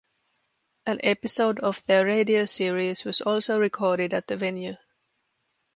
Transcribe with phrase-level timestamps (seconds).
[0.87, 4.77] An episode of their radio series was also recorded at the venue.